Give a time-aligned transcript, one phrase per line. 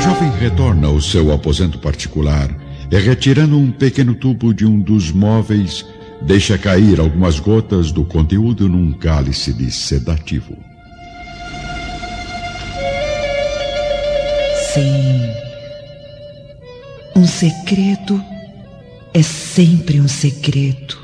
[0.00, 2.48] Jovem retorna ao seu aposento particular
[2.90, 5.84] e, retirando um pequeno tubo de um dos móveis,
[6.22, 10.56] deixa cair algumas gotas do conteúdo num cálice de sedativo.
[14.72, 15.20] Sim.
[17.14, 18.24] Um segredo
[19.12, 20.96] é sempre um segredo.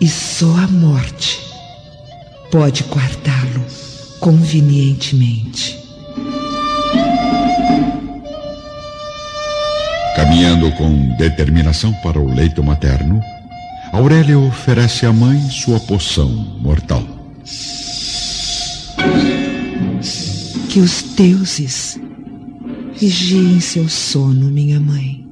[0.00, 1.40] E só a morte
[2.52, 3.64] pode guardá-lo
[4.20, 5.83] convenientemente.
[10.14, 13.20] Caminhando com determinação para o leito materno,
[13.92, 16.28] Aurélia oferece à mãe sua poção
[16.60, 17.02] mortal.
[20.68, 21.98] Que os deuses
[22.96, 25.26] vigiem seu sono, minha mãe.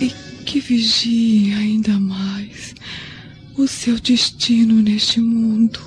[0.00, 0.08] E
[0.44, 2.74] que vigiem ainda mais
[3.56, 5.80] o seu destino neste mundo,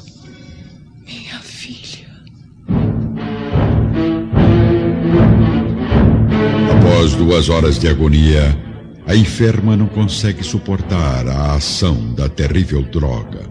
[6.98, 8.57] Após duas horas de agonia,
[9.05, 13.41] a enferma não consegue suportar a ação da terrível droga,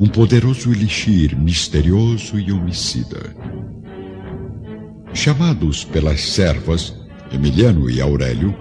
[0.00, 3.20] um poderoso elixir misterioso e homicida.
[5.14, 6.92] Chamados pelas servas,
[7.32, 8.52] Emiliano e Aurélio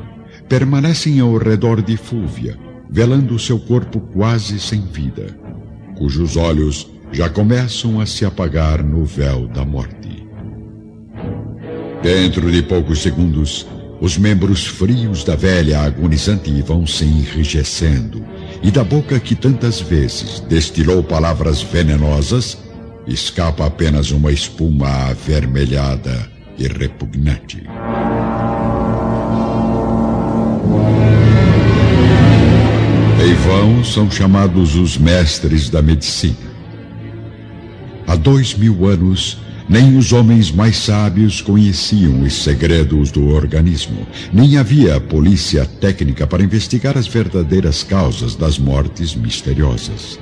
[0.48, 2.60] permanecem ao redor de Fúvia,
[2.92, 5.36] velando seu corpo quase sem vida,
[5.98, 10.28] cujos olhos já começam a se apagar no véu da morte.
[12.04, 13.66] Dentro de poucos segundos,
[14.00, 18.24] os membros frios da velha agonizante vão se enrijecendo,
[18.62, 22.58] e da boca que tantas vezes destilou palavras venenosas,
[23.08, 27.64] escapa apenas uma espuma avermelhada e repugnante.
[33.20, 36.36] Em vão são chamados os mestres da medicina.
[38.06, 39.38] Há dois mil anos,
[39.70, 46.44] nem os homens mais sábios conheciam os segredos do organismo, nem havia polícia técnica para
[46.44, 50.20] investigar as verdadeiras causas das mortes misteriosas.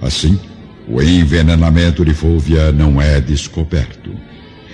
[0.00, 0.38] Assim,
[0.88, 4.10] o envenenamento de Fúvia não é descoberto.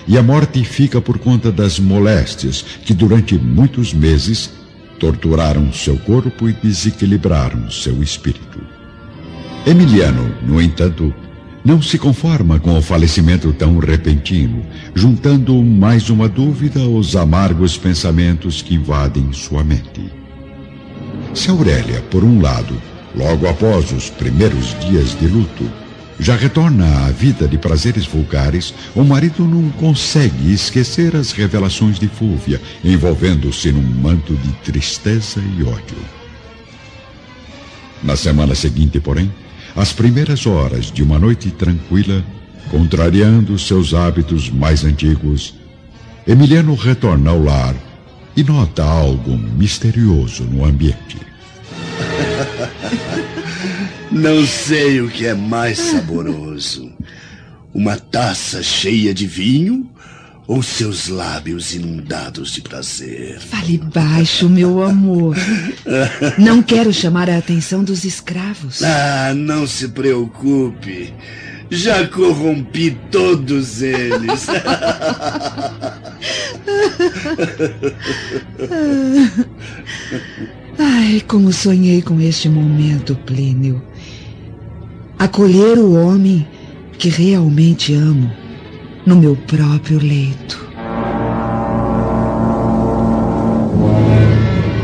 [0.07, 4.51] E a morte fica por conta das moléstias que durante muitos meses
[4.99, 8.59] torturaram seu corpo e desequilibraram seu espírito.
[9.67, 11.15] Emiliano, no entanto,
[11.69, 14.65] não se conforma com o falecimento tão repentino,
[14.95, 20.11] juntando mais uma dúvida aos amargos pensamentos que invadem sua mente.
[21.35, 22.81] Se Aurélia, por um lado,
[23.15, 25.71] logo após os primeiros dias de luto,
[26.19, 32.09] já retorna à vida de prazeres vulgares, o marido não consegue esquecer as revelações de
[32.09, 35.99] Fúvia, envolvendo-se num manto de tristeza e ódio.
[38.03, 39.31] Na semana seguinte, porém,
[39.79, 42.25] às primeiras horas de uma noite tranquila,
[42.69, 45.55] contrariando seus hábitos mais antigos,
[46.27, 47.77] Emiliano retorna ao lar
[48.37, 51.17] e nota algo misterioso no ambiente.
[54.11, 56.91] Não sei o que é mais saboroso:
[57.73, 59.89] uma taça cheia de vinho
[60.49, 63.39] ou seus lábios inundados de prazer.
[63.39, 65.37] Fale baixo, meu amor.
[66.39, 68.83] Não quero chamar a atenção dos escravos.
[68.83, 71.13] Ah, não se preocupe.
[71.71, 74.47] Já corrompi todos eles.
[80.79, 83.83] Ai, como sonhei com este momento, Plínio.
[85.19, 86.49] Acolher o homem
[86.99, 88.48] que realmente amo
[89.09, 90.69] no meu próprio leito.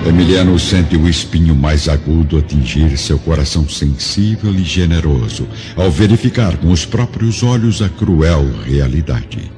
[0.09, 5.47] Emiliano sente o espinho mais agudo atingir seu coração sensível e generoso
[5.77, 9.53] ao verificar com os próprios olhos a cruel realidade.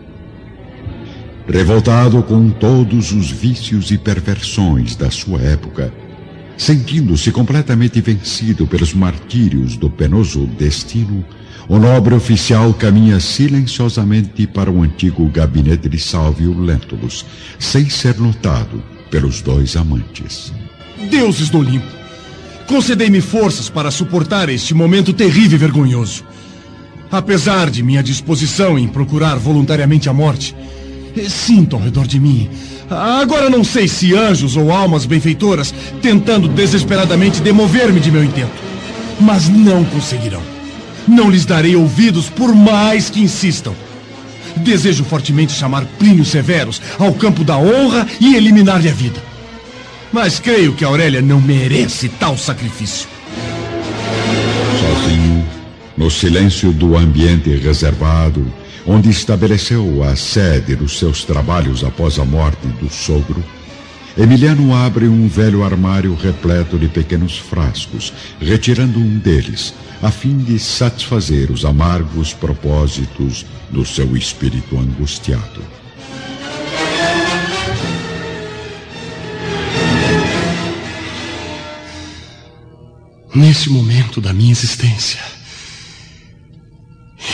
[1.49, 5.95] Revoltado com todos os vícios e perversões da sua época,
[6.57, 11.25] Sentindo-se completamente vencido pelos martírios do penoso destino,
[11.69, 17.27] o nobre oficial caminha silenciosamente para o antigo gabinete de Salvio Lentulus,
[17.59, 20.53] sem ser notado pelos dois amantes.
[21.11, 21.87] Deuses do Olimpo,
[22.67, 26.25] concedei-me forças para suportar este momento terrível e vergonhoso.
[27.11, 30.57] Apesar de minha disposição em procurar voluntariamente a morte,
[31.29, 32.49] sinto ao redor de mim
[32.89, 38.65] Agora não sei se anjos ou almas benfeitoras tentando desesperadamente demover-me de meu intento.
[39.21, 40.43] Mas não conseguirão.
[41.07, 43.75] Não lhes darei ouvidos por mais que insistam.
[44.57, 49.23] Desejo fortemente chamar Plínio Severus ao campo da honra e eliminar-lhe a vida.
[50.13, 53.09] Mas creio que Aurélia não merece tal sacrifício.
[54.81, 55.45] Sozinho,
[55.97, 58.47] No silêncio do ambiente reservado,
[58.87, 63.43] onde estabeleceu a sede dos seus trabalhos após a morte do sogro,
[64.19, 70.59] Emiliano abre um velho armário repleto de pequenos frascos, retirando um deles, a fim de
[70.59, 75.63] satisfazer os amargos propósitos do seu espírito angustiado.
[83.35, 85.36] Nesse momento da minha existência,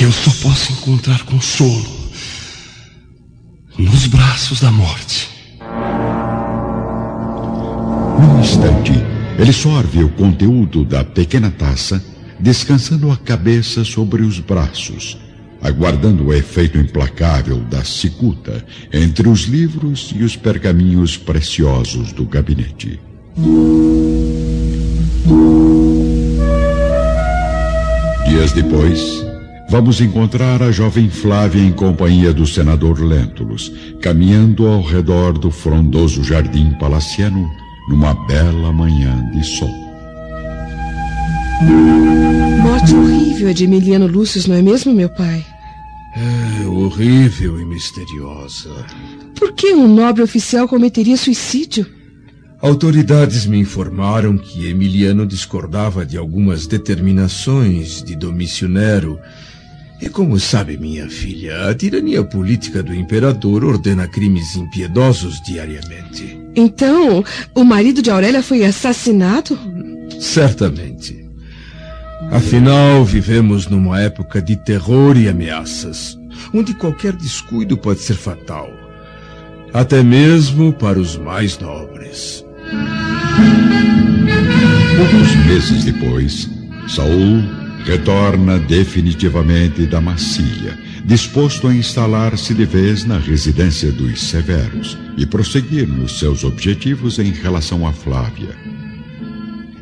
[0.03, 1.87] eu só posso encontrar consolo
[3.79, 5.29] nos braços da morte.
[8.19, 8.93] Num instante,
[9.39, 12.05] ele sorve o conteúdo da pequena taça,
[12.41, 15.17] descansando a cabeça sobre os braços,
[15.63, 22.99] aguardando o efeito implacável da cicuta entre os livros e os pergaminhos preciosos do gabinete.
[28.27, 29.32] Dias depois,
[29.73, 33.73] vamos encontrar a jovem Flávia em companhia do senador Lentulus,
[34.03, 37.51] caminhando ao redor do frondoso jardim palaciano
[37.89, 39.73] numa bela manhã de sol.
[42.63, 45.43] Morte horrível a de Emiliano Lúcio, não é mesmo, meu pai?
[46.17, 48.85] É horrível e misteriosa.
[49.35, 51.87] Por que um nobre oficial cometeria suicídio?
[52.61, 59.19] Autoridades me informaram que Emiliano discordava de algumas determinações de Domício Nero.
[60.03, 66.37] E como sabe minha filha, a tirania política do imperador ordena crimes impiedosos diariamente.
[66.57, 69.57] Então, o marido de Aurélia foi assassinado?
[70.19, 71.25] Certamente.
[72.33, 76.19] Afinal, vivemos numa época de terror e ameaças,
[76.53, 78.69] onde qualquer descuido pode ser fatal,
[79.73, 82.45] até mesmo para os mais nobres.
[84.97, 86.51] Poucos meses depois,
[86.89, 95.27] Saul retorna definitivamente da Macília, disposto a instalar-se de vez na residência dos Severos e
[95.27, 98.57] prosseguir nos seus objetivos em relação a Flávia.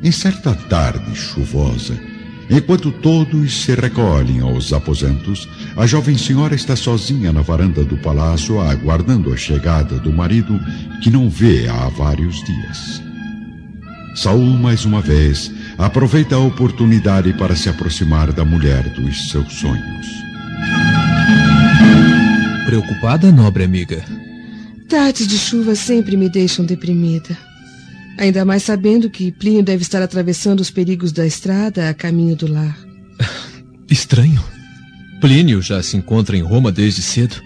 [0.03, 1.99] Em certa tarde chuvosa,
[2.49, 8.59] enquanto todos se recolhem aos aposentos, a jovem senhora está sozinha na varanda do palácio,
[8.61, 10.59] aguardando a chegada do marido
[11.03, 13.03] que não vê há vários dias.
[14.15, 15.53] Saul, mais uma vez,
[15.87, 20.07] aproveita a oportunidade para se aproximar da mulher dos seus sonhos.
[22.67, 24.05] Preocupada, nobre amiga?
[24.89, 27.37] Tardes de chuva sempre me deixam deprimida.
[28.19, 32.47] Ainda mais sabendo que Plínio deve estar atravessando os perigos da estrada a caminho do
[32.47, 32.79] lar.
[33.89, 34.45] Estranho.
[35.21, 37.37] Plínio já se encontra em Roma desde cedo.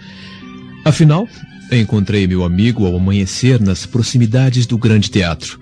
[0.84, 1.28] Afinal,
[1.70, 5.60] encontrei meu amigo ao amanhecer nas proximidades do grande teatro.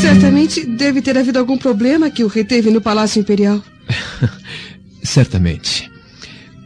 [0.00, 3.62] Certamente deve ter havido algum problema que o reteve no Palácio Imperial.
[5.02, 5.90] Certamente.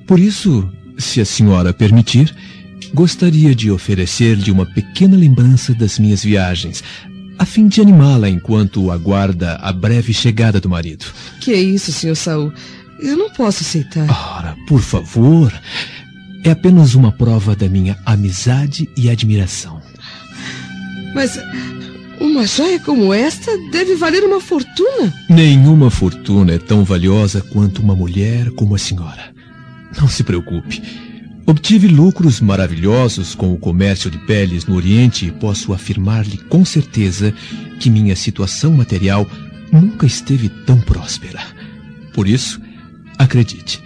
[0.07, 0.69] Por isso,
[0.99, 2.35] se a senhora permitir,
[2.95, 6.83] gostaria de oferecer-lhe uma pequena lembrança das minhas viagens,
[7.39, 11.07] a fim de animá-la enquanto aguarda a breve chegada do marido.
[11.41, 12.17] Que é isso, Sr.
[12.17, 12.53] Saul?
[12.99, 14.09] Eu não posso aceitar.
[14.09, 15.53] Ora, por favor.
[16.45, 19.83] É apenas uma prova da minha amizade e admiração.
[21.15, 21.39] Mas
[22.21, 25.13] uma joia como esta deve valer uma fortuna.
[25.29, 29.35] Nenhuma fortuna é tão valiosa quanto uma mulher como a senhora.
[29.99, 30.83] Não se preocupe.
[31.47, 37.33] Obtive lucros maravilhosos com o comércio de peles no Oriente e posso afirmar-lhe com certeza
[37.79, 39.29] que minha situação material
[39.73, 41.41] nunca esteve tão próspera.
[42.13, 42.61] Por isso,
[43.17, 43.81] acredite,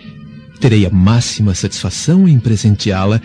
[0.59, 3.21] terei a máxima satisfação em presenteá-la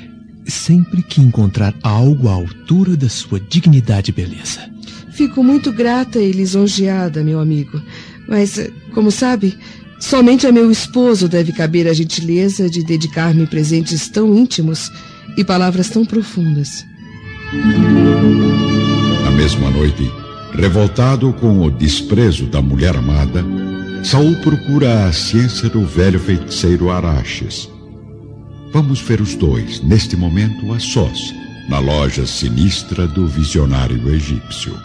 [0.46, 4.75] sempre que encontrar algo à altura da sua dignidade e beleza.
[5.16, 7.82] Fico muito grata e lisonjeada, meu amigo.
[8.28, 8.60] Mas,
[8.94, 9.58] como sabe,
[9.98, 14.92] somente a meu esposo deve caber a gentileza de dedicar-me presentes tão íntimos
[15.38, 16.86] e palavras tão profundas.
[19.24, 20.12] Na mesma noite,
[20.54, 23.42] revoltado com o desprezo da mulher amada,
[24.04, 27.70] Saul procura a ciência do velho feiticeiro Araches.
[28.74, 31.34] Vamos ver os dois, neste momento, a sós,
[31.70, 34.78] na loja sinistra do visionário egípcio.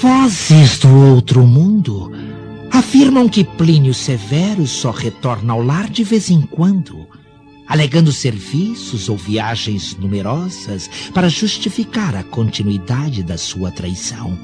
[0.00, 2.10] Vozes do outro mundo
[2.72, 7.06] afirmam que Plínio Severo só retorna ao lar de vez em quando,
[7.68, 14.38] alegando serviços ou viagens numerosas para justificar a continuidade da sua traição.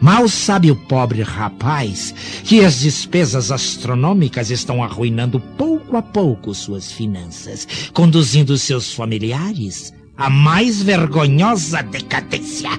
[0.00, 6.90] Mal sabe o pobre rapaz que as despesas astronômicas estão arruinando pouco a pouco suas
[6.90, 12.70] finanças, conduzindo seus familiares à mais vergonhosa decadência.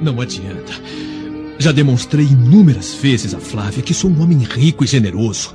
[0.00, 0.72] Não adianta.
[1.58, 5.54] Já demonstrei inúmeras vezes a Flávia que sou um homem rico e generoso.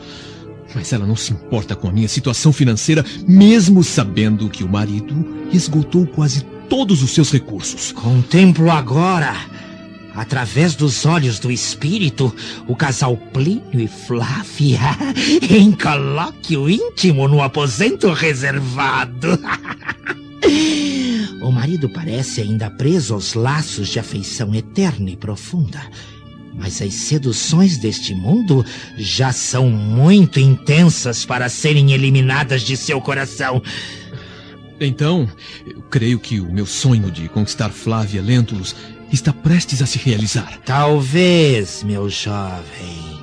[0.73, 5.47] Mas ela não se importa com a minha situação financeira, mesmo sabendo que o marido
[5.51, 7.91] esgotou quase todos os seus recursos.
[7.91, 9.35] Contemplo agora,
[10.15, 12.33] através dos olhos do espírito,
[12.67, 14.79] o casal Plínio e Flávia
[15.49, 19.37] em colóquio íntimo no aposento reservado.
[21.41, 25.81] O marido parece ainda preso aos laços de afeição eterna e profunda.
[26.55, 33.61] Mas as seduções deste mundo já são muito intensas para serem eliminadas de seu coração.
[34.79, 35.29] Então,
[35.65, 38.75] eu creio que o meu sonho de conquistar Flávia Lentulus
[39.11, 40.59] está prestes a se realizar.
[40.65, 43.21] Talvez, meu jovem.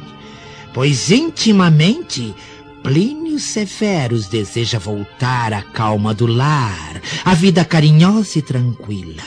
[0.73, 2.35] Pois intimamente,
[2.83, 9.23] Plínio Severus deseja voltar à calma do lar, à vida carinhosa e tranquila.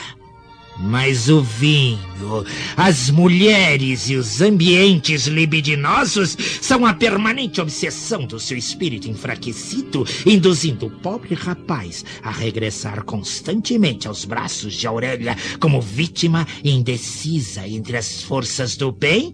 [0.79, 2.43] Mas o vinho,
[2.75, 10.87] as mulheres e os ambientes libidinosos são a permanente obsessão do seu espírito enfraquecido, induzindo
[10.87, 18.23] o pobre rapaz a regressar constantemente aos braços de Aurélia como vítima indecisa entre as
[18.23, 19.31] forças do bem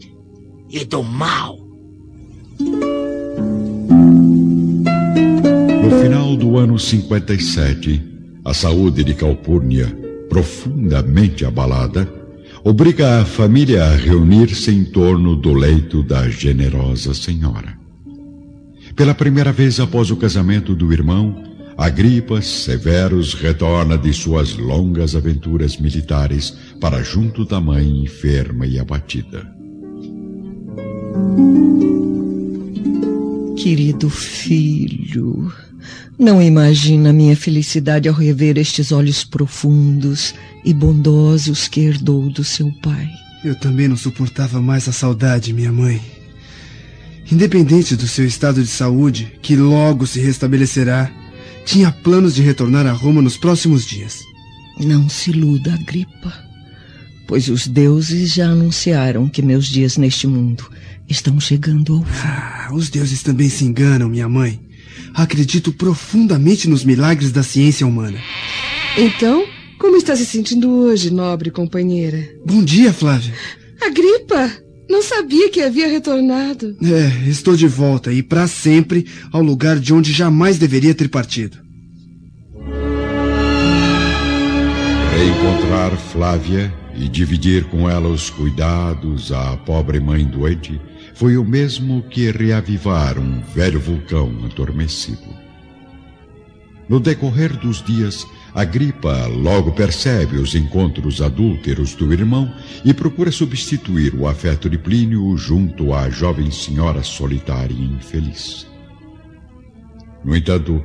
[0.69, 1.68] e do mal.
[5.99, 8.01] No final do ano 57,
[8.45, 9.93] a saúde de Calpurnia
[10.29, 12.09] profundamente abalada,
[12.63, 17.77] obriga a família a reunir-se em torno do leito da generosa senhora.
[18.95, 21.43] Pela primeira vez após o casamento do irmão,
[21.77, 29.45] Agripa Severus retorna de suas longas aventuras militares para junto da mãe enferma e abatida.
[33.57, 35.51] Querido filho,
[36.19, 40.35] não imagina minha felicidade ao rever estes olhos profundos
[40.65, 43.09] e bondosos que herdou do seu pai.
[43.41, 46.01] Eu também não suportava mais a saudade, minha mãe.
[47.31, 51.09] Independente do seu estado de saúde, que logo se restabelecerá,
[51.65, 54.19] tinha planos de retornar a Roma nos próximos dias.
[54.77, 56.33] Não se iluda, Agripa,
[57.27, 60.69] pois os deuses já anunciaram que meus dias neste mundo
[61.07, 62.27] estão chegando ao fim.
[62.27, 64.68] Ah, os deuses também se enganam, minha mãe.
[65.13, 68.19] Acredito profundamente nos milagres da ciência humana.
[68.97, 69.45] Então,
[69.79, 72.27] como está se sentindo hoje, nobre companheira?
[72.45, 73.33] Bom dia, Flávia.
[73.81, 74.51] Agripa!
[74.89, 76.75] Não sabia que havia retornado.
[76.83, 81.59] É, estou de volta e para sempre ao lugar de onde jamais deveria ter partido.
[85.15, 90.81] Reencontrar Flávia e dividir com ela os cuidados à pobre mãe doente
[91.19, 95.27] foi o mesmo que reavivar um velho vulcão adormecido.
[96.87, 102.49] No decorrer dos dias, Agripa logo percebe os encontros adúlteros do irmão
[102.85, 108.65] e procura substituir o afeto de Plínio junto à jovem senhora solitária e infeliz.
[110.23, 110.81] No entanto,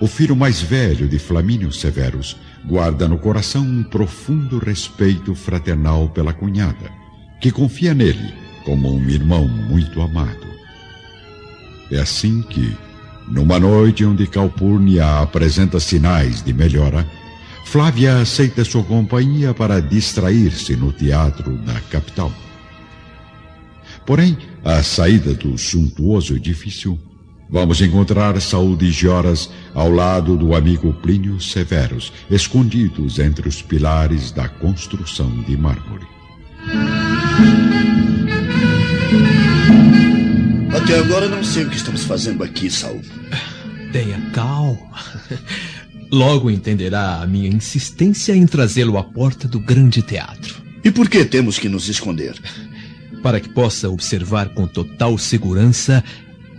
[0.00, 6.32] o filho mais velho de Flamínio Severus guarda no coração um profundo respeito fraternal pela
[6.32, 6.90] cunhada,
[7.38, 10.46] que confia nele como um irmão muito amado.
[11.90, 12.76] É assim que,
[13.28, 17.06] numa noite onde Calpurnia apresenta sinais de melhora,
[17.64, 22.32] Flávia aceita sua companhia para distrair-se no teatro da capital.
[24.06, 26.98] Porém, à saída do suntuoso edifício,
[27.50, 34.30] vamos encontrar Saúl e Gioras ao lado do amigo Plínio Severus, escondidos entre os pilares
[34.30, 36.06] da construção de mármore.
[40.74, 43.00] Até agora não sei o que estamos fazendo aqui, Saul.
[43.92, 44.98] Tenha calma.
[46.10, 50.62] Logo entenderá a minha insistência em trazê-lo à porta do grande teatro.
[50.82, 52.34] E por que temos que nos esconder?
[53.22, 56.02] Para que possa observar com total segurança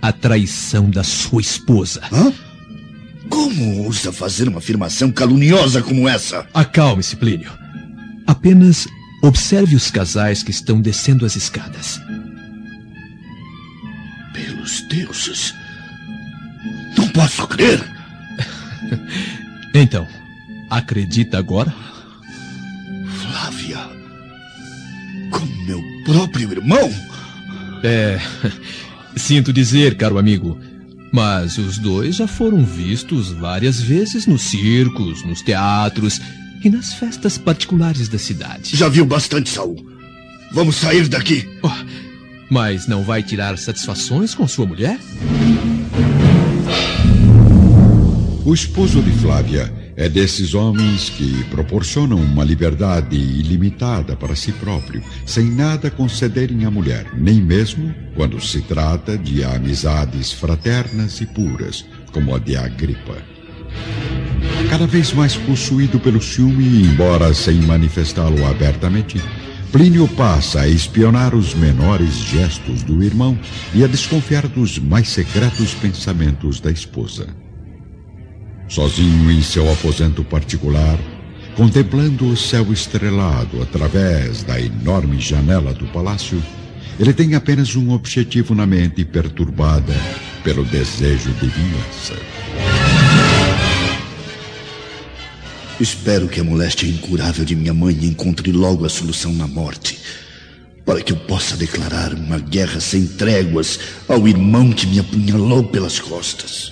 [0.02, 2.02] a traição da sua esposa.
[2.12, 2.32] Hã?
[3.30, 6.48] Como ousa fazer uma afirmação caluniosa como essa?
[6.54, 7.52] Acalme-se, Plínio.
[8.26, 8.88] Apenas
[9.22, 12.00] observe os casais que estão descendo as escadas.
[14.36, 15.56] Pelos deuses.
[16.98, 17.82] Não posso crer.
[19.74, 20.06] então,
[20.70, 21.74] acredita agora?
[23.22, 23.80] Flávia.
[25.32, 26.94] Com meu próprio irmão?
[27.84, 28.20] É.
[29.16, 30.60] Sinto dizer, caro amigo,
[31.14, 36.20] mas os dois já foram vistos várias vezes nos circos, nos teatros
[36.62, 38.76] e nas festas particulares da cidade.
[38.76, 39.78] Já viu bastante, Saul.
[40.52, 41.48] Vamos sair daqui.
[41.64, 41.72] Oh,
[42.50, 45.00] mas não vai tirar satisfações com sua mulher?
[48.46, 55.02] O esposo de Flávia É desses homens que proporcionam uma liberdade ilimitada para si próprio,
[55.26, 61.86] sem nada concederem à mulher, nem mesmo quando se trata de amizades fraternas e puras,
[62.12, 63.16] como a de Agripa.
[64.70, 69.22] Cada vez mais possuído pelo ciúme, embora sem manifestá-lo abertamente,
[69.76, 73.38] Plínio passa a espionar os menores gestos do irmão
[73.74, 77.28] e a desconfiar dos mais secretos pensamentos da esposa.
[78.70, 80.98] Sozinho em seu aposento particular,
[81.58, 86.42] contemplando o céu estrelado através da enorme janela do palácio,
[86.98, 89.94] ele tem apenas um objetivo na mente perturbada
[90.42, 92.16] pelo desejo de vingança.
[95.80, 100.00] Espero que a moléstia incurável de minha mãe encontre logo a solução na morte,
[100.86, 103.78] para que eu possa declarar uma guerra sem tréguas
[104.08, 106.72] ao irmão que me apunhalou pelas costas.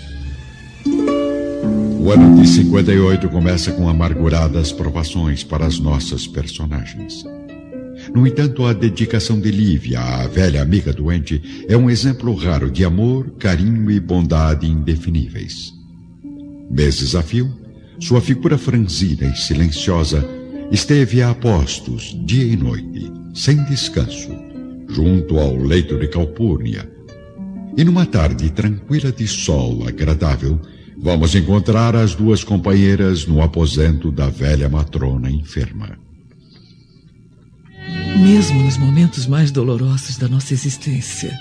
[1.99, 7.25] O ano de 58 começa com amarguradas provações para as nossas personagens.
[8.13, 12.85] No entanto, a dedicação de Lívia à velha amiga doente é um exemplo raro de
[12.85, 15.73] amor, carinho e bondade indefiníveis.
[16.69, 17.62] Meses a fio,
[17.99, 20.27] sua figura franzida e silenciosa
[20.71, 24.31] esteve a postos dia e noite, sem descanso,
[24.89, 26.89] junto ao leito de Calpurnia.
[27.77, 30.59] E numa tarde tranquila de sol agradável,
[30.97, 35.97] vamos encontrar as duas companheiras no aposento da velha matrona enferma.
[38.17, 41.37] Mesmo nos momentos mais dolorosos da nossa existência,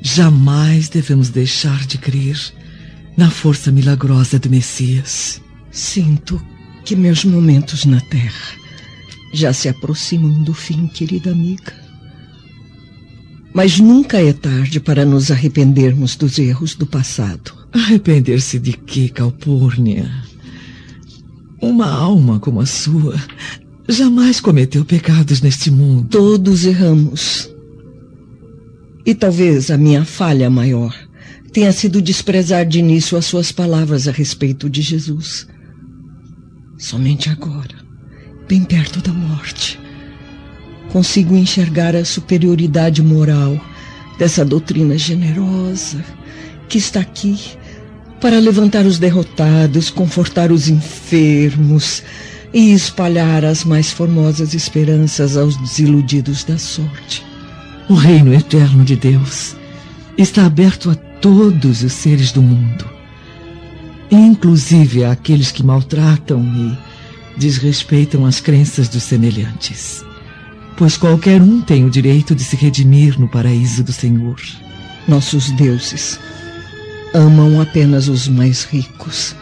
[0.00, 2.38] jamais devemos deixar de crer
[3.16, 5.40] na força milagrosa do Messias.
[5.70, 6.40] Sinto
[6.84, 8.58] que meus momentos na Terra
[9.32, 11.72] já se aproximam do fim, querida amiga.
[13.52, 17.52] Mas nunca é tarde para nos arrependermos dos erros do passado.
[17.72, 20.10] Arrepender-se de que, Calpurnia?
[21.60, 23.14] Uma alma como a sua
[23.88, 26.08] jamais cometeu pecados neste mundo.
[26.08, 27.50] Todos erramos.
[29.04, 30.94] E talvez a minha falha maior
[31.52, 35.46] tenha sido desprezar de início as suas palavras a respeito de Jesus.
[36.78, 37.74] Somente agora,
[38.48, 39.78] bem perto da morte,
[40.92, 43.60] consigo enxergar a superioridade moral
[44.18, 46.04] dessa doutrina generosa
[46.68, 47.38] que está aqui
[48.20, 52.02] para levantar os derrotados, confortar os enfermos
[52.52, 57.24] e espalhar as mais formosas esperanças aos desiludidos da sorte.
[57.88, 59.56] O reino eterno de Deus
[60.16, 62.84] está aberto a todos os seres do mundo,
[64.10, 70.04] inclusive àqueles que maltratam e desrespeitam as crenças dos semelhantes.
[70.76, 74.40] Pois qualquer um tem o direito de se redimir no paraíso do Senhor.
[75.06, 76.18] Nossos deuses
[77.12, 79.34] amam apenas os mais ricos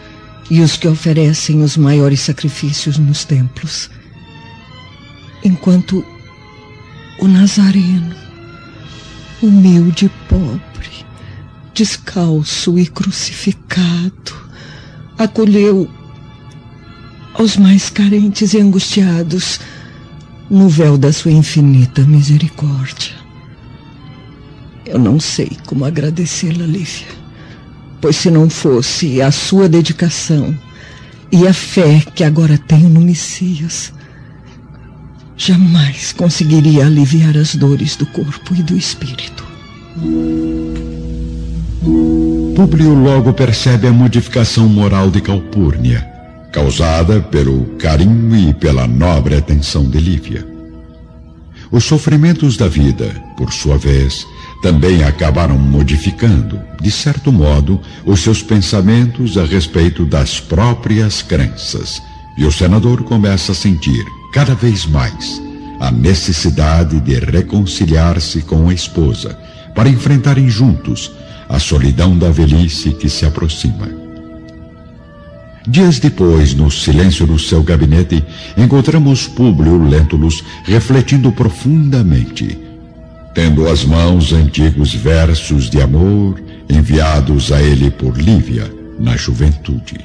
[0.51, 3.91] e os que oferecem os maiores sacrifícios nos templos.
[5.45, 6.05] Enquanto
[7.21, 8.15] o Nazareno,
[9.43, 10.68] humilde e pobre,
[11.79, 14.35] descalço e crucificado,
[15.17, 15.89] acolheu
[17.35, 19.61] aos mais carentes e angustiados
[20.51, 23.15] no véu da sua infinita misericórdia.
[24.85, 27.07] Eu não sei como agradecê-la, Lívia,
[28.01, 30.59] pois se não fosse a sua dedicação
[31.31, 33.93] e a fé que agora tenho no Messias,
[35.37, 39.47] jamais conseguiria aliviar as dores do corpo e do espírito.
[42.59, 46.05] Públio logo percebe a modificação moral de Calpurnia,
[46.53, 50.45] causada pelo carinho e pela nobre atenção de Lívia.
[51.71, 54.27] Os sofrimentos da vida, por sua vez,
[54.61, 62.03] também acabaram modificando, de certo modo, os seus pensamentos a respeito das próprias crenças,
[62.37, 65.41] e o senador começa a sentir, cada vez mais,
[65.79, 69.39] a necessidade de reconciliar-se com a esposa,
[69.77, 71.13] para enfrentarem juntos
[71.49, 73.89] a solidão da velhice que se aproxima.
[75.67, 78.25] Dias depois, no silêncio do seu gabinete,
[78.57, 82.59] encontramos Públio Lentulus refletindo profundamente,
[83.35, 90.01] tendo às mãos antigos versos de amor enviados a ele por Lívia na juventude.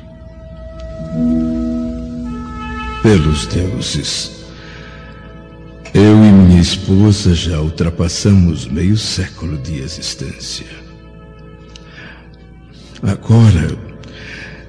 [3.02, 4.32] Pelos deuses,
[5.94, 10.93] eu e minha esposa já ultrapassamos meio século de existência.
[13.04, 13.78] Agora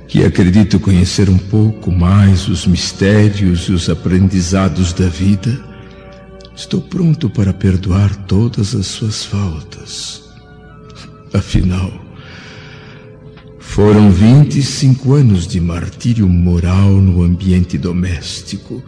[0.06, 5.58] que acredito conhecer um pouco mais os mistérios e os aprendizados da vida,
[6.54, 10.22] estou pronto para perdoar todas as suas faltas.
[11.32, 12.04] Afinal,
[13.74, 18.80] Foram 25 anos de martírio moral no ambiente doméstico,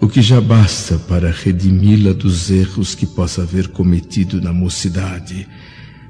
[0.00, 5.48] o que já basta para redimi-la dos erros que possa haver cometido na mocidade,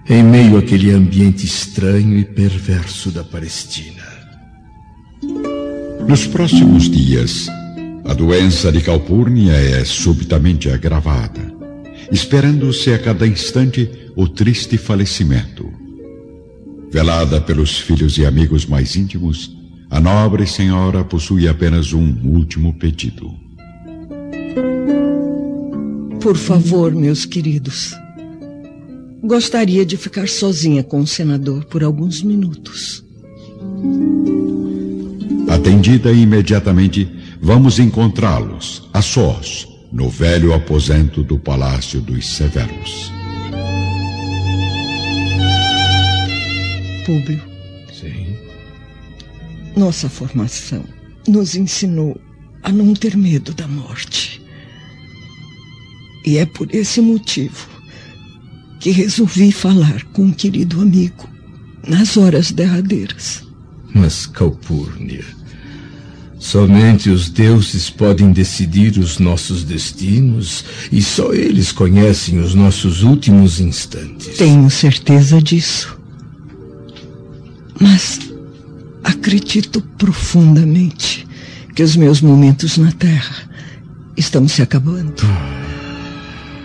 [0.09, 4.05] em meio àquele ambiente estranho e perverso da Palestina.
[6.07, 7.47] Nos próximos dias,
[8.05, 11.41] a doença de Calpurnia é subitamente agravada,
[12.13, 15.73] esperando-se a cada instante o triste falecimento.
[16.91, 19.57] Velada pelos filhos e amigos mais íntimos,
[19.91, 23.33] a nobre senhora possui apenas um último pedido.
[26.21, 27.95] Por favor, meus queridos.
[29.25, 33.03] Gostaria de ficar sozinha com o senador por alguns minutos.
[35.49, 37.09] Atendida imediatamente,
[37.41, 43.11] vamos encontrá-los, a sós, no velho aposento do Palácio dos Severos.
[47.07, 47.41] Públio.
[47.99, 48.37] Sim.
[49.75, 50.85] Nossa formação
[51.27, 52.21] nos ensinou
[52.63, 54.43] a não ter medo da morte.
[56.27, 57.74] E é por esse motivo
[58.85, 61.27] que resolvi falar com um querido amigo
[61.89, 63.43] nas horas derradeiras.
[63.95, 65.25] Mas, Calpurnia,
[66.39, 73.59] somente os deuses podem decidir os nossos destinos e só eles conhecem os nossos últimos
[73.59, 74.37] instantes.
[74.37, 75.99] Tenho certeza disso.
[77.81, 78.21] Mas
[79.03, 81.27] acredito profundamente
[81.75, 83.49] que os meus momentos na Terra
[84.15, 85.23] estão se acabando.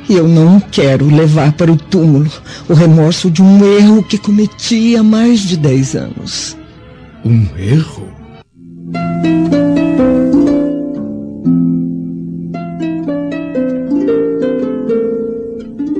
[0.09, 2.31] E eu não quero levar para o túmulo
[2.67, 6.57] o remorso de um erro que cometi há mais de dez anos.
[7.23, 8.09] Um erro?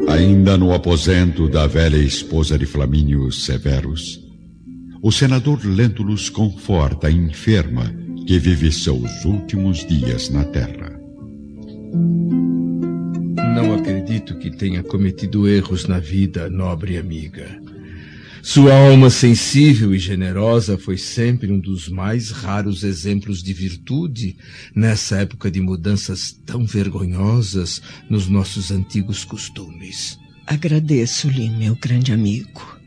[0.08, 4.20] Ainda no aposento da velha esposa de Flamínio Severus,
[5.04, 7.94] o senador Lentulus conforta a enferma
[8.26, 11.00] que vive seus últimos dias na terra.
[14.20, 17.58] Acredito que tenha cometido erros na vida, nobre amiga.
[18.42, 24.36] Sua alma sensível e generosa foi sempre um dos mais raros exemplos de virtude
[24.76, 30.20] nessa época de mudanças tão vergonhosas nos nossos antigos costumes.
[30.46, 32.78] Agradeço-lhe, meu grande amigo.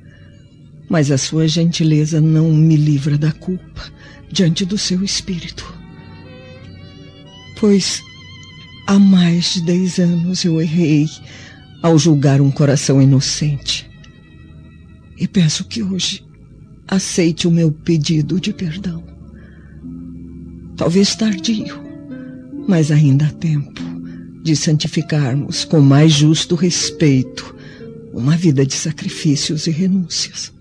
[0.87, 3.90] Mas a sua gentileza não me livra da culpa
[4.31, 5.75] diante do seu espírito.
[7.59, 8.03] Pois
[8.87, 11.09] há mais de dez anos eu errei
[11.83, 13.90] ao julgar um coração inocente.
[15.18, 16.25] E peço que hoje
[16.87, 19.03] aceite o meu pedido de perdão.
[20.77, 21.81] Talvez tardio,
[22.66, 23.83] mas ainda há tempo
[24.42, 27.55] de santificarmos com mais justo respeito
[28.12, 30.53] uma vida de sacrifícios e renúncias.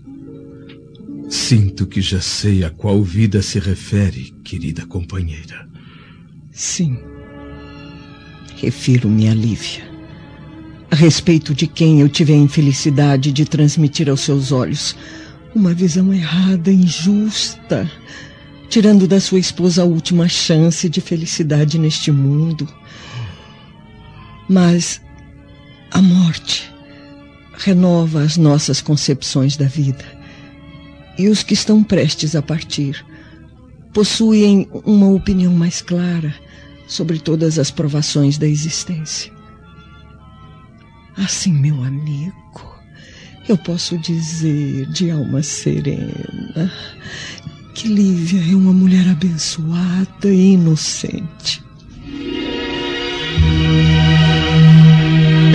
[1.28, 5.68] Sinto que já sei a qual vida se refere, querida companheira.
[6.52, 7.11] Sim.
[8.62, 9.82] Refiro-me a Lívia,
[10.88, 14.94] a respeito de quem eu tive a infelicidade de transmitir aos seus olhos
[15.52, 17.90] uma visão errada, injusta,
[18.70, 22.68] tirando da sua esposa a última chance de felicidade neste mundo.
[24.48, 25.00] Mas
[25.90, 26.72] a morte
[27.58, 30.04] renova as nossas concepções da vida.
[31.18, 33.04] E os que estão prestes a partir
[33.92, 36.32] possuem uma opinião mais clara
[36.92, 39.32] sobre todas as provações da existência.
[41.16, 42.76] Assim, meu amigo,
[43.48, 46.70] eu posso dizer de alma serena
[47.74, 51.62] que Lívia é uma mulher abençoada e inocente.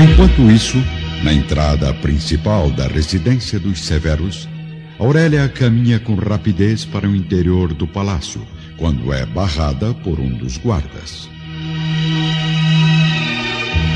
[0.03, 0.77] Enquanto isso,
[1.23, 4.49] na entrada principal da residência dos Severos,
[4.97, 8.41] Aurélia caminha com rapidez para o interior do palácio,
[8.77, 11.27] quando é barrada por um dos guardas.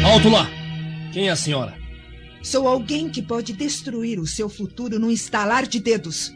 [0.04, 0.50] Alto lá!
[1.14, 1.78] Quem é a senhora?
[2.42, 6.34] Sou alguém que pode destruir o seu futuro num estalar de dedos.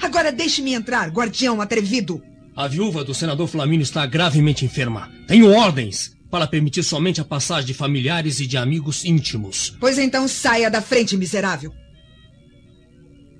[0.00, 2.22] Agora deixe-me entrar, guardião atrevido.
[2.56, 5.10] A viúva do senador Flamínio está gravemente enferma.
[5.26, 9.76] Tenho ordens para permitir somente a passagem de familiares e de amigos íntimos.
[9.78, 11.72] Pois então saia da frente, miserável.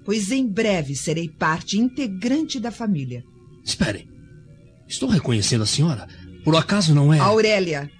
[0.05, 3.25] Pois em breve serei parte integrante da família.
[3.65, 4.09] Espere.
[4.87, 6.07] Estou reconhecendo a senhora.
[6.45, 7.19] Por acaso não é.
[7.19, 7.91] Aurélia,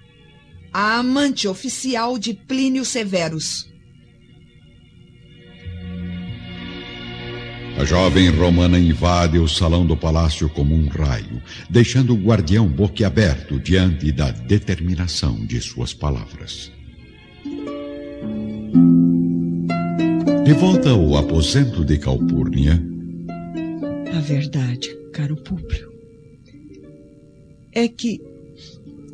[0.71, 3.67] a amante oficial de Plínio Severus.
[7.77, 13.59] A jovem romana invade o salão do palácio como um raio, deixando o guardião boquiaberto
[13.59, 16.71] diante da determinação de suas palavras.
[20.45, 22.81] De volta ao aposento de Calpurnia,
[24.15, 25.89] A verdade, caro Públio,
[27.71, 28.21] é que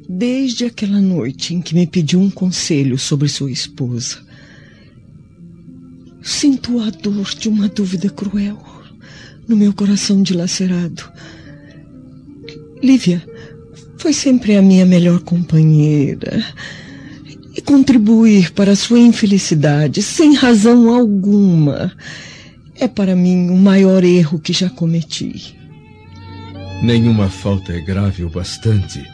[0.10, 4.18] desde aquela noite em que me pediu um conselho sobre sua esposa,
[6.24, 8.60] sinto a dor de uma dúvida cruel
[9.48, 11.04] no meu coração dilacerado.
[12.82, 13.24] Lívia
[14.00, 16.44] foi sempre a minha melhor companheira
[17.56, 21.96] e contribuir para sua infelicidade sem razão alguma
[22.76, 25.61] é para mim o maior erro que já cometi.
[26.82, 29.08] Nenhuma falta é grave o bastante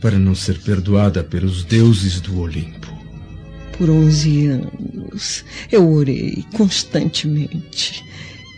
[0.00, 2.90] para não ser perdoada pelos deuses do Olimpo.
[3.76, 8.02] Por onze anos eu orei constantemente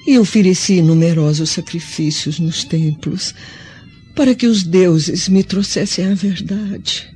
[0.06, 3.34] e ofereci numerosos sacrifícios nos templos
[4.14, 7.08] para que os deuses me trouxessem a verdade.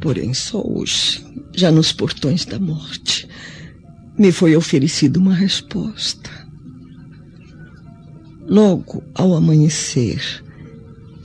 [0.00, 3.26] Porém, só hoje, já nos portões da morte,
[4.18, 6.43] me foi oferecida uma resposta.
[8.46, 10.20] Logo ao amanhecer,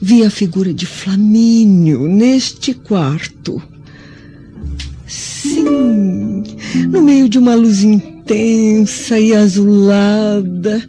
[0.00, 3.62] vi a figura de Flamínio neste quarto.
[5.06, 6.42] Sim,
[6.88, 10.82] no meio de uma luz intensa e azulada,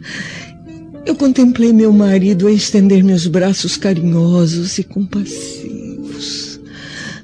[1.04, 6.60] eu contemplei meu marido a estender meus braços carinhosos e compassivos.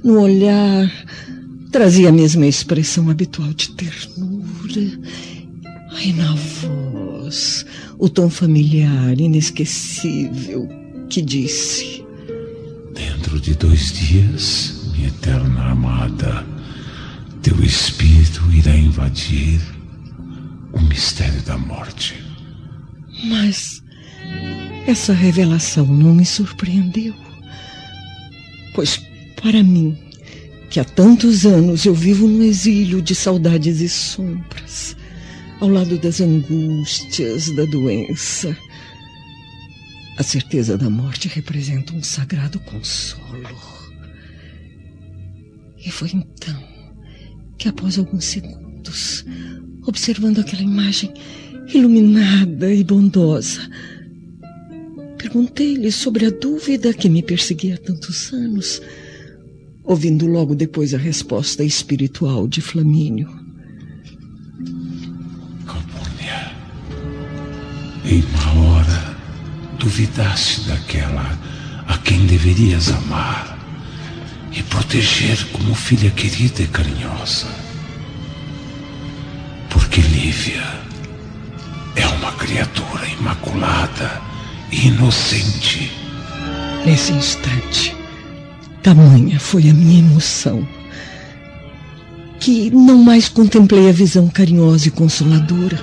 [0.02, 0.90] No olhar,
[1.70, 4.98] trazia a mesma expressão habitual de ternura.
[5.96, 7.64] E na voz,
[7.98, 10.68] o tom familiar, inesquecível,
[11.08, 12.04] que disse:
[12.94, 16.46] Dentro de dois dias, minha eterna amada,
[17.42, 19.60] teu espírito irá invadir
[20.72, 22.14] o mistério da morte.
[23.24, 23.82] Mas
[24.86, 27.14] essa revelação não me surpreendeu.
[28.74, 29.00] Pois,
[29.42, 29.96] para mim,
[30.70, 34.96] que há tantos anos eu vivo no exílio de saudades e sombras,
[35.60, 38.56] ao lado das angústias da doença,
[40.16, 43.78] a certeza da morte representa um sagrado consolo.
[45.84, 46.62] E foi então
[47.56, 49.24] que, após alguns segundos,
[49.86, 51.12] observando aquela imagem
[51.72, 53.68] iluminada e bondosa,
[55.16, 58.80] perguntei-lhe sobre a dúvida que me perseguia há tantos anos,
[59.84, 63.28] ouvindo logo depois a resposta espiritual de Flamínio.
[68.04, 69.16] Em uma hora
[69.78, 71.38] duvidaste daquela
[71.86, 73.58] a quem deverias amar
[74.52, 77.46] e proteger como filha querida e carinhosa.
[79.70, 80.64] Porque Lívia
[81.96, 84.20] é uma criatura imaculada
[84.70, 85.92] e inocente.
[86.84, 87.94] Nesse instante,
[88.82, 90.66] tamanha foi a minha emoção
[92.40, 95.78] que não mais contemplei a visão carinhosa e consoladora,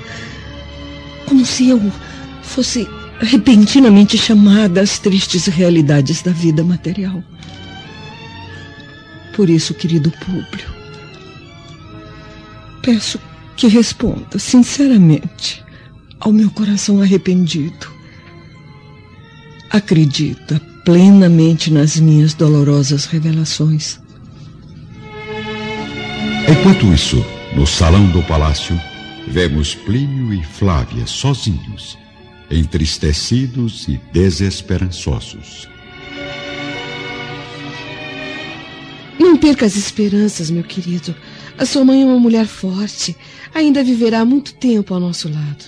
[1.26, 1.92] como se eu
[2.46, 2.88] fosse
[3.20, 7.24] repentinamente chamada às tristes realidades da vida material.
[9.36, 10.74] Por isso, querido Públio,
[12.82, 13.20] peço
[13.58, 15.64] que responda sinceramente
[16.20, 17.94] ao meu coração arrependido.
[19.70, 24.00] Acredita plenamente nas minhas dolorosas revelações.
[26.48, 28.80] Enquanto isso, no salão do palácio,
[29.28, 31.98] vemos Plínio e Flávia sozinhos
[32.50, 35.68] entristecidos e desesperançosos.
[39.20, 41.16] Não perca as esperanças, meu querido.
[41.58, 43.16] A sua mãe é uma mulher forte.
[43.54, 45.66] Ainda viverá muito tempo ao nosso lado.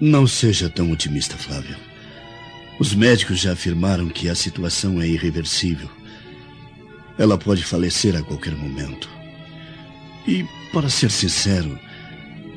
[0.00, 1.76] Não seja tão otimista, Flávio.
[2.78, 5.88] Os médicos já afirmaram que a situação é irreversível.
[7.18, 9.08] Ela pode falecer a qualquer momento.
[10.26, 11.78] E, para ser sincero,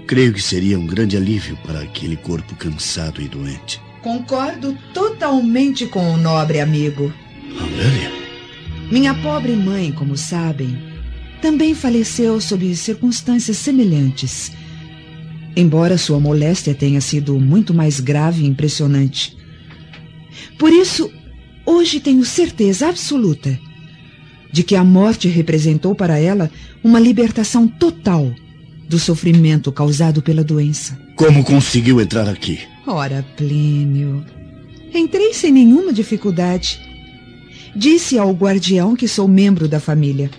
[0.07, 3.81] Creio que seria um grande alívio para aquele corpo cansado e doente.
[4.01, 7.13] Concordo totalmente com o nobre amigo.
[7.59, 8.11] Aurélia?
[8.91, 10.77] Minha pobre mãe, como sabem,
[11.41, 14.51] também faleceu sob circunstâncias semelhantes.
[15.55, 19.37] Embora sua moléstia tenha sido muito mais grave e impressionante.
[20.57, 21.11] Por isso,
[21.65, 23.57] hoje tenho certeza absoluta
[24.51, 26.51] de que a morte representou para ela
[26.83, 28.33] uma libertação total
[28.91, 30.99] do sofrimento causado pela doença.
[31.15, 32.59] Como conseguiu entrar aqui?
[32.85, 34.25] Ora, Plínio.
[34.93, 36.77] Entrei sem nenhuma dificuldade.
[37.73, 40.29] Disse ao guardião que sou membro da família.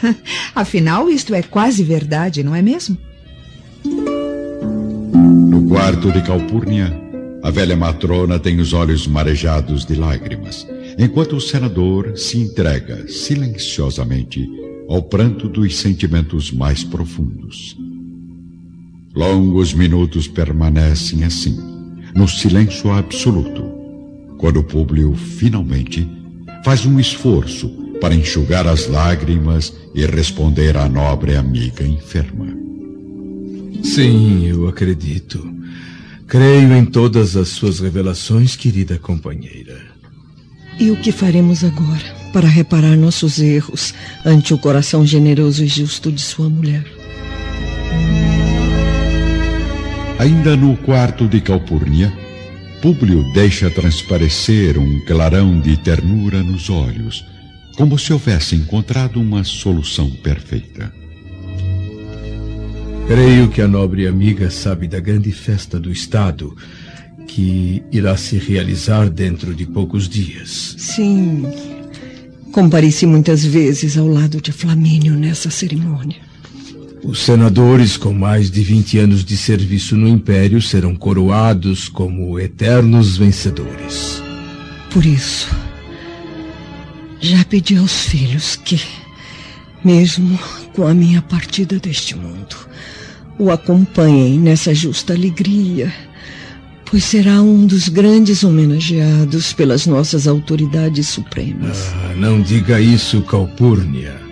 [0.54, 2.96] Afinal, isto é quase verdade, não é mesmo?
[3.84, 6.90] No quarto de Calpurnia,
[7.42, 10.66] a velha matrona tem os olhos marejados de lágrimas,
[10.98, 14.48] enquanto o senador se entrega silenciosamente
[14.88, 17.76] ao pranto dos sentimentos mais profundos.
[19.14, 21.58] Longos minutos permanecem assim,
[22.14, 23.64] no silêncio absoluto,
[24.38, 26.08] quando Públio finalmente
[26.64, 27.68] faz um esforço
[28.00, 32.46] para enxugar as lágrimas e responder à nobre amiga enferma.
[33.82, 35.44] Sim, eu acredito.
[36.26, 39.80] Creio em todas as suas revelações, querida companheira.
[40.78, 43.94] E o que faremos agora para reparar nossos erros
[44.24, 46.84] ante o coração generoso e justo de sua mulher?
[50.18, 52.12] Ainda no quarto de Calpurnia,
[52.82, 57.24] Públio deixa transparecer um clarão de ternura nos olhos,
[57.76, 60.92] como se houvesse encontrado uma solução perfeita.
[63.06, 66.52] Creio que a nobre amiga sabe da grande festa do Estado
[67.28, 70.74] que irá se realizar dentro de poucos dias.
[70.78, 71.46] Sim.
[72.50, 76.27] Compareci muitas vezes ao lado de Flamínio nessa cerimônia.
[77.02, 83.16] Os senadores com mais de 20 anos de serviço no Império serão coroados como eternos
[83.16, 84.22] vencedores.
[84.90, 85.48] Por isso,
[87.20, 88.80] já pedi aos filhos que,
[89.84, 90.38] mesmo
[90.74, 92.56] com a minha partida deste mundo,
[93.38, 95.92] o acompanhem nessa justa alegria,
[96.84, 101.92] pois será um dos grandes homenageados pelas nossas autoridades supremas.
[101.94, 104.27] Ah, não diga isso, Calpurnia.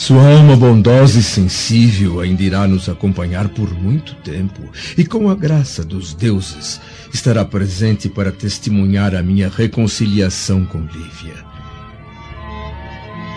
[0.00, 4.62] Sua alma bondosa e sensível ainda irá nos acompanhar por muito tempo,
[4.96, 6.80] e com a graça dos deuses,
[7.12, 11.44] estará presente para testemunhar a minha reconciliação com Lívia.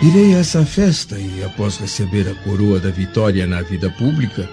[0.02, 4.50] Irei a essa festa e, após receber a coroa da vitória na vida pública,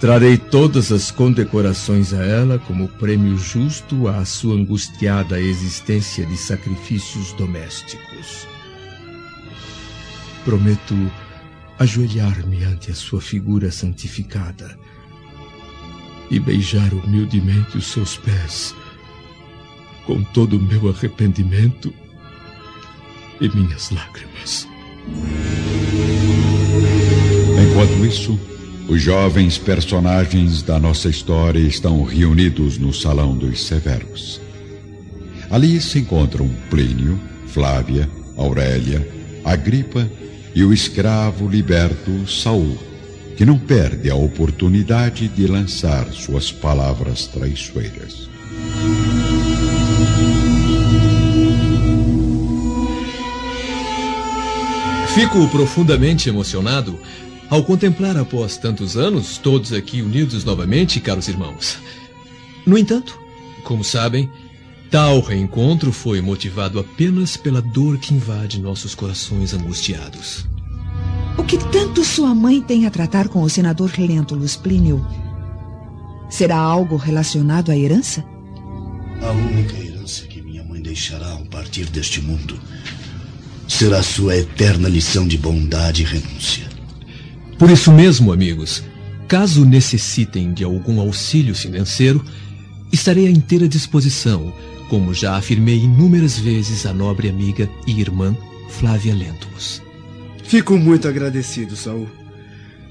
[0.00, 7.32] Trarei todas as condecorações a ela como prêmio justo à sua angustiada existência de sacrifícios
[7.32, 8.46] domésticos.
[10.44, 10.94] Prometo
[11.78, 14.78] ajoelhar-me ante a sua figura santificada
[16.30, 18.74] e beijar humildemente os seus pés,
[20.04, 21.92] com todo o meu arrependimento
[23.40, 24.68] e minhas lágrimas.
[27.62, 28.38] Enquanto isso,
[28.88, 34.40] os jovens personagens da nossa história estão reunidos no Salão dos Severos.
[35.50, 39.06] Ali se encontram Plínio, Flávia, Aurélia,
[39.44, 40.10] Agripa
[40.58, 42.76] e o escravo liberto Saul,
[43.36, 48.28] que não perde a oportunidade de lançar suas palavras traiçoeiras.
[55.14, 56.98] Fico profundamente emocionado
[57.48, 61.78] ao contemplar após tantos anos todos aqui unidos novamente, caros irmãos.
[62.66, 63.16] No entanto,
[63.62, 64.28] como sabem,
[64.90, 70.46] tal reencontro foi motivado apenas pela dor que invade nossos corações angustiados.
[71.36, 75.06] O que tanto sua mãe tem a tratar com o senador Lentulus Plínio?
[76.28, 78.24] Será algo relacionado à herança?
[79.22, 82.58] A única herança que minha mãe deixará ao partir deste mundo
[83.68, 86.66] será sua eterna lição de bondade e renúncia.
[87.58, 88.82] Por isso mesmo, amigos,
[89.28, 92.24] caso necessitem de algum auxílio financeiro,
[92.90, 94.52] estarei à inteira disposição,
[94.88, 98.36] como já afirmei inúmeras vezes à nobre amiga e irmã
[98.68, 99.82] Flávia Lentulus.
[100.44, 102.08] Fico muito agradecido, Saul.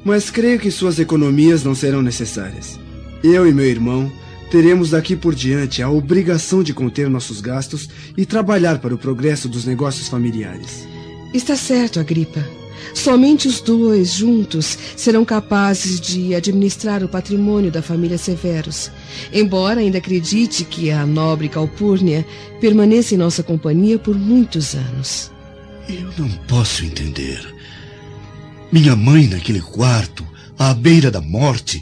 [0.05, 2.79] Mas creio que suas economias não serão necessárias.
[3.23, 4.11] Eu e meu irmão
[4.51, 9.49] teremos daqui por diante a obrigação de conter nossos gastos e trabalhar para o progresso
[9.49, 10.87] dos negócios familiares.
[11.33, 12.56] Está certo, Agripa.
[12.93, 18.91] Somente os dois juntos serão capazes de administrar o patrimônio da família Severos.
[19.33, 22.25] Embora ainda acredite que a nobre Calpurnia
[22.59, 25.31] permaneça em nossa companhia por muitos anos.
[25.87, 27.39] Eu não posso entender.
[28.71, 30.27] Minha mãe naquele quarto,
[30.59, 31.81] à beira da morte,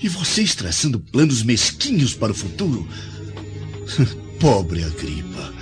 [0.00, 2.86] e vocês traçando planos mesquinhos para o futuro.
[4.38, 5.52] Pobre Agripa,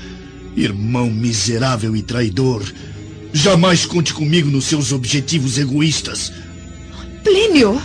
[0.56, 2.62] irmão miserável e traidor.
[3.32, 6.32] Jamais conte comigo nos seus objetivos egoístas.
[7.24, 7.80] Plínio!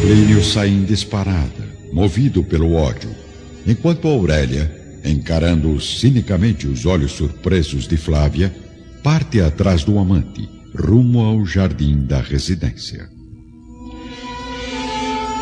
[0.00, 3.14] Plínio sai em disparada, movido pelo ódio,
[3.66, 8.54] enquanto Aurélia, encarando cinicamente os olhos surpresos de Flávia,
[9.02, 13.08] parte atrás do amante, rumo ao jardim da residência.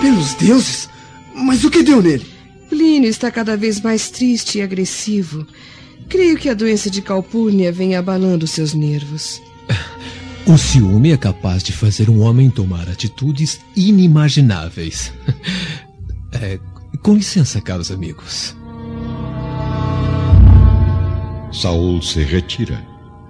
[0.01, 0.89] Pelos deuses!
[1.35, 2.27] Mas o que deu nele?
[2.69, 5.47] Plínio está cada vez mais triste e agressivo.
[6.09, 9.41] Creio que a doença de Calpurnia vem abalando seus nervos.
[10.47, 15.13] O ciúme é capaz de fazer um homem tomar atitudes inimagináveis.
[16.41, 16.59] É,
[17.03, 18.57] com licença, caros amigos.
[21.53, 22.83] Saul se retira,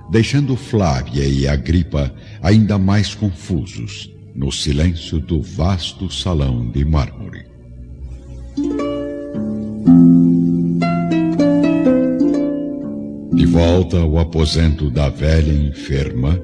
[0.08, 7.51] deixando Flávia e Agripa ainda mais confusos no silêncio do vasto salão de mármore.
[13.46, 16.40] Volta ao aposento da velha enferma.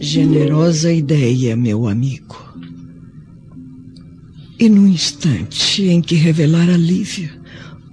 [0.00, 2.36] Generosa ideia, meu amigo.
[4.58, 7.30] E no instante em que revelar a Lívia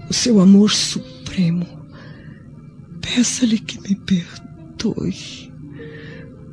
[0.10, 1.68] o seu amor supremo,
[3.01, 5.51] peça-lhe que me perdoe,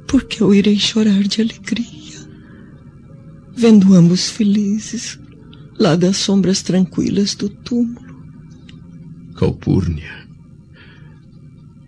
[0.06, 2.28] porque eu irei chorar de alegria,
[3.54, 5.18] vendo ambos felizes
[5.78, 8.09] lá das sombras tranquilas do túmulo.
[9.40, 10.28] Calpurnia,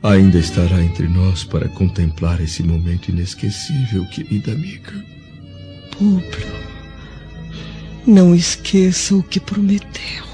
[0.03, 5.05] ainda estará entre nós para contemplar esse momento inesquecível, querida amiga.
[5.90, 6.48] Públio,
[8.07, 10.24] não esqueça o que prometeu.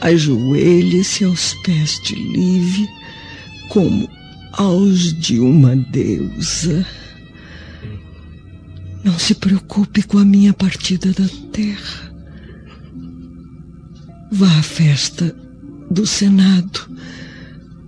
[0.00, 2.88] Ajoelhe-se aos pés de Live
[3.68, 4.08] como
[4.54, 6.86] aos de uma deusa.
[9.04, 12.07] Não se preocupe com a minha partida da terra.
[14.30, 15.34] Vá à festa
[15.90, 16.80] do Senado,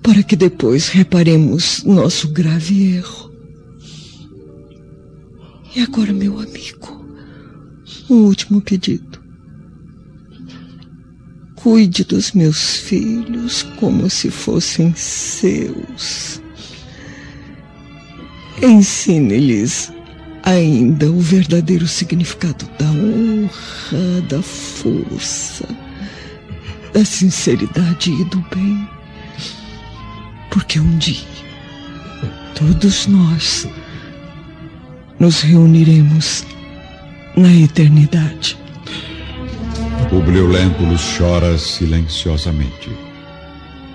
[0.02, 3.30] para que depois reparemos nosso grave erro.
[5.76, 7.04] E agora, meu amigo,
[8.08, 9.20] um último pedido.
[11.56, 16.40] Cuide dos meus filhos como se fossem seus.
[18.62, 19.92] Ensine-lhes
[20.42, 25.89] ainda o verdadeiro significado da honra, da força
[26.92, 28.88] da sinceridade e do bem.
[30.50, 31.24] Porque um dia,
[32.54, 33.68] todos nós
[35.18, 36.44] nos reuniremos
[37.36, 38.58] na eternidade.
[40.08, 42.90] Publio Lentulus chora silenciosamente,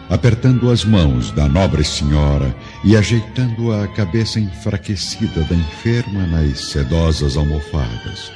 [0.10, 7.36] apertando as mãos da nobre senhora e ajeitando a cabeça enfraquecida da enferma nas sedosas
[7.36, 8.32] almofadas,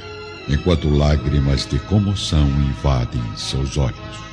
[0.50, 4.29] enquanto lágrimas de comoção invadem seus olhos.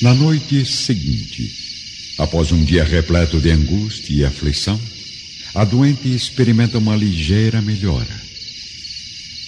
[0.00, 1.52] Na noite seguinte,
[2.16, 4.80] após um dia repleto de angústia e aflição,
[5.54, 8.22] a doente experimenta uma ligeira melhora.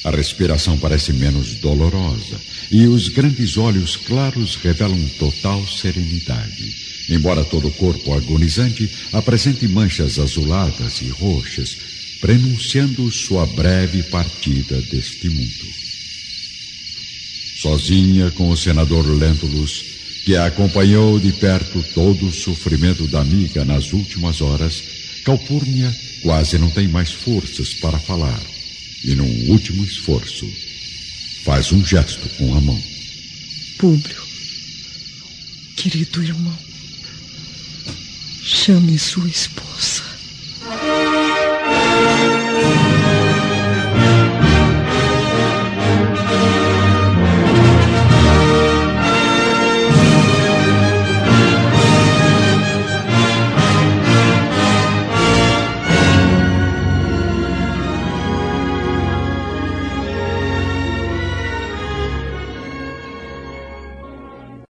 [0.05, 2.39] A respiração parece menos dolorosa
[2.71, 6.77] e os grandes olhos claros revelam total serenidade,
[7.09, 11.79] embora todo o corpo agonizante apresente manchas azuladas e roxas,
[12.21, 15.67] prenunciando sua breve partida deste mundo.
[17.57, 19.92] Sozinha com o senador Lentulus,
[20.25, 24.83] que acompanhou de perto todo o sofrimento da amiga nas últimas horas,
[25.25, 28.41] Calpurnia quase não tem mais forças para falar.
[29.05, 30.49] E num último esforço,
[31.45, 32.81] faz um gesto com a mão.
[33.79, 34.23] Públio,
[35.77, 36.57] querido irmão,
[38.43, 40.12] chame sua esposa.